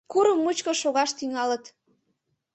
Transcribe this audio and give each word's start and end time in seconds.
Курым 0.11 0.39
мучко 0.43 0.71
шогаш 0.81 1.09
тӱҥалат... 1.17 1.63